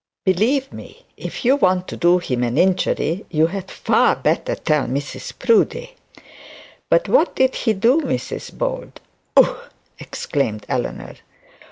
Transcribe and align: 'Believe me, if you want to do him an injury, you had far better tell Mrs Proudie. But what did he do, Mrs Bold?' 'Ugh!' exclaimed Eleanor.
'Believe 0.25 0.73
me, 0.73 1.05
if 1.15 1.45
you 1.45 1.55
want 1.57 1.87
to 1.87 1.95
do 1.95 2.17
him 2.17 2.41
an 2.41 2.57
injury, 2.57 3.23
you 3.29 3.45
had 3.45 3.69
far 3.69 4.15
better 4.15 4.55
tell 4.55 4.87
Mrs 4.87 5.31
Proudie. 5.37 5.93
But 6.89 7.07
what 7.07 7.35
did 7.35 7.53
he 7.53 7.73
do, 7.73 8.01
Mrs 8.01 8.51
Bold?' 8.51 8.99
'Ugh!' 9.37 9.69
exclaimed 9.99 10.65
Eleanor. 10.67 11.17